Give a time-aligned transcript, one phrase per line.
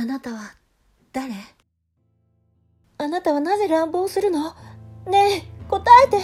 [0.00, 0.54] あなたは
[1.12, 1.34] 誰？
[2.96, 4.54] あなたはなぜ乱暴するの？
[5.06, 6.16] ねえ答えて。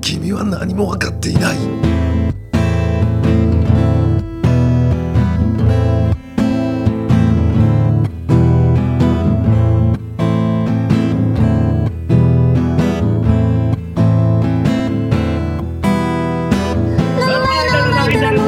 [0.00, 1.56] 君は何も分かっていない。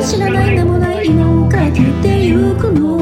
[0.03, 3.00] 知らない名もない今をかけてゆくの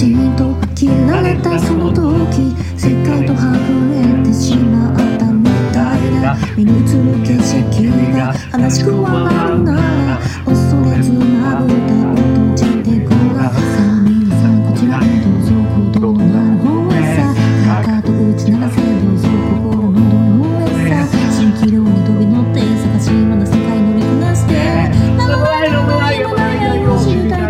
[0.00, 7.52] がパチンと切られたその時世界とはぐれてしまったみたいな目に映る景色
[8.16, 10.16] が悲しくはなるな
[10.46, 17.36] 恐れずまぶたを閉じてごらんさあ皆さんこちらへどうぞ行動のなる方へさ
[17.84, 21.04] かかと打ち鳴らせどうぞ心のどの上さ
[21.36, 24.54] 蜃気楼に飛び乗って探し物世界乗りこなして
[25.16, 27.49] ならないのないのない愛を知りた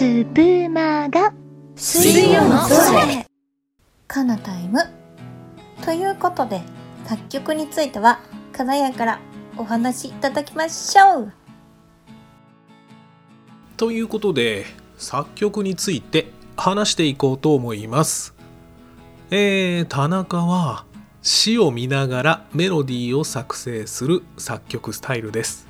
[0.00, 1.30] スプマガ
[1.76, 3.26] 水曜の空
[4.08, 4.78] かなタイム。
[5.84, 6.62] ということで
[7.04, 8.18] 作曲については
[8.50, 9.20] かなやから
[9.58, 11.32] お話しいただきましょう。
[13.76, 14.64] ということで
[14.96, 18.34] 作曲について話していこうと思います。
[19.30, 20.86] えー、田中は
[21.20, 25.68] 詩を見ながらメロディーを作成する作曲スタイルです。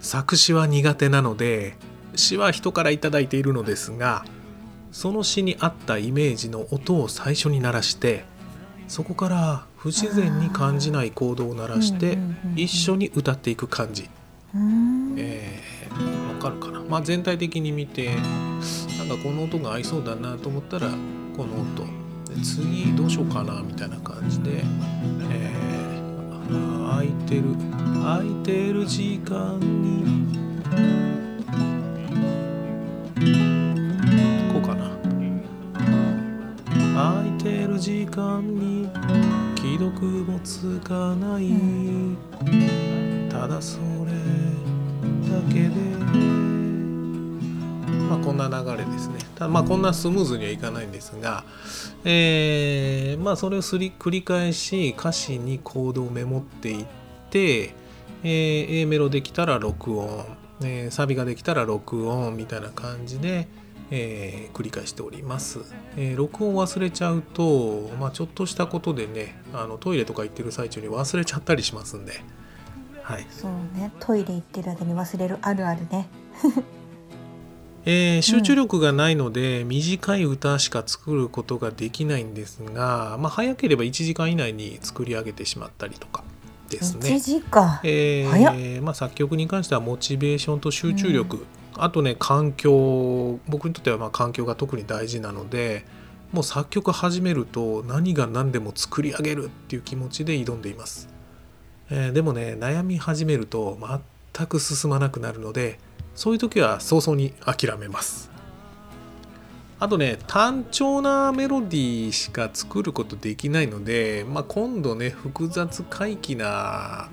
[0.00, 1.76] 作詞は苦手なので
[2.18, 4.24] 詩は人から頂いているのですが
[4.92, 8.24] その詩に合ったイメージの音を最初に鳴らして
[8.88, 12.18] そこから不自然に感じないコードを鳴らして
[12.56, 14.08] 一緒に歌っていく感じ。
[15.16, 18.16] えー、わかるかな、まあ、全体的に見て
[18.96, 20.88] なんかこの音が合いそうだなと思ったら
[21.36, 21.84] この音。
[22.34, 24.62] で次どうしようかなみたいな感じで、
[25.30, 27.44] えー、空いてる
[28.02, 31.17] 空いてる時間に
[37.78, 38.88] 時間に
[39.56, 39.90] 既読
[40.24, 41.52] もつかない。
[43.30, 44.12] ただそれ
[45.30, 45.68] だけで。
[48.08, 49.18] まあこんな流れですね。
[49.36, 51.44] ただまあこんなスムーズにはいかないんですが。
[52.04, 56.86] えーまあそれをすり繰り返し歌詞にコードをメモっていっ
[57.30, 57.74] て、
[58.24, 60.24] えー A メロできたら録音、
[60.62, 63.46] えーサビができたら録音みたいな感じで、
[63.90, 65.60] えー繰り返しております、
[65.96, 72.20] えー録音忘れちゃうと、まあ、ちょっとしたことでねあのトイレとか行ってる最中に忘れちゃったりしますんで。
[73.02, 73.26] はい。
[73.30, 73.90] そうね。
[74.00, 76.08] トイレ行ってる間に忘れるあるあるね。
[77.86, 86.22] えー集中力がないので、短い歌しか作ることができないんですが、まあ、早ければ1時間以内に作り上げてしまったりとか
[86.68, 87.18] です1ね。
[87.18, 87.80] 時間？
[87.84, 91.46] えー早まあ、作曲に関してはモチベーションと集中力、
[91.78, 95.84] あとね環境僕にとってはま環境が特に大事なので、
[96.32, 101.08] もう作曲始めると何が何でも作り上げるっていう気持ちで挑んでいます、
[101.90, 103.78] えーでもね悩み始めると
[104.34, 105.78] 全く進まなくなるので
[106.14, 108.30] そういう時は早々に諦めます。
[109.80, 117.10] あとね単調なメロディーしか作ることできないので、まあ、今度ね複雑回帰な、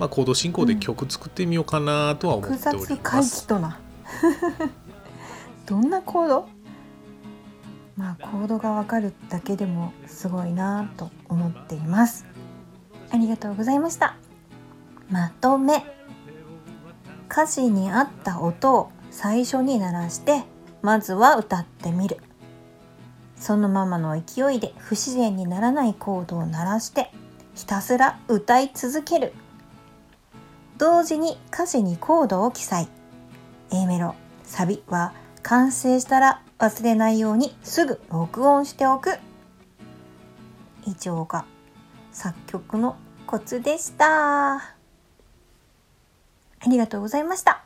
[0.00, 3.42] まあ、コード進行で曲作ってみようかなとは思っ複ております。
[3.42, 3.78] 帰とな。
[5.66, 6.48] どんなコード
[7.96, 12.24] まあコードがわかるだけでもすごいなと思っています。
[13.10, 14.16] ありがとうございました。
[15.10, 15.84] まとめ。
[17.30, 20.44] 歌詞に合った音を最初に鳴らして
[20.80, 22.16] まずは歌ってみる。
[23.36, 27.12] そのままの勢いで不自然にならないコードを鳴らして
[27.54, 29.34] ひたすら歌い続ける
[30.80, 32.88] 同時に歌詞にコードを記載。
[33.70, 35.12] A メロサビは
[35.42, 39.18] 完成したら忘れないようにすぐ録音しておく。
[40.86, 41.44] 以上が
[42.12, 42.96] 作曲の
[43.26, 44.54] コツでした。
[44.56, 44.74] あ
[46.66, 47.62] りがとうございました。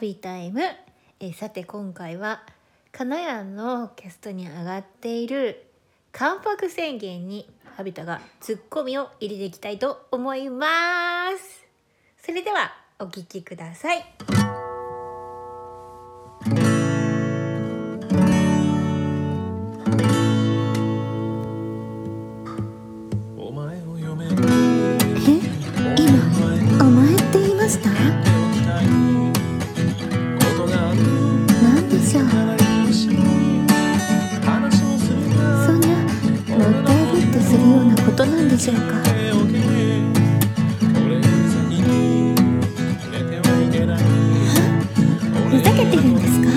[0.00, 0.62] ビタイム。
[1.20, 2.42] えさて今回は
[2.90, 5.66] かなやんのキャストに上がっている
[6.12, 11.66] 関白宣言にハビタがツッコミを入れていきたいと思います。
[12.24, 14.39] それではお聴きください。
[38.68, 38.76] か。
[45.48, 46.48] ふざけてるんですか？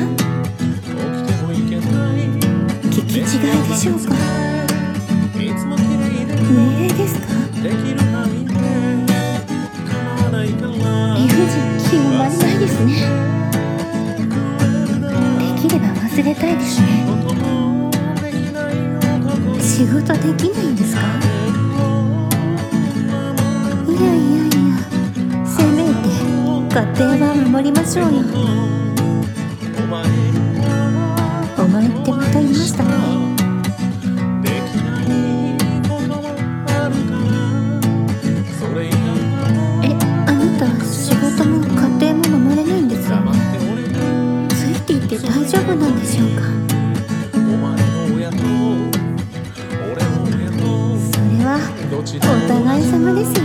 [2.89, 3.23] 聞き違い
[3.69, 4.11] でしょうか？
[7.63, 7.69] で
[15.61, 16.91] きれば忘れたいですね。
[19.61, 21.22] 仕事できないんですか？
[27.83, 28.19] ましょうよ
[31.57, 32.89] お前ってまたいましたね。
[39.83, 39.85] え
[40.25, 43.09] あなた仕事も家庭も守れないんですつ
[44.63, 46.43] いていて大丈夫なんでしょうか？
[51.11, 51.59] それは
[51.99, 53.42] お互い様ですよ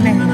[0.00, 0.20] Amen.
[0.20, 0.29] hindi.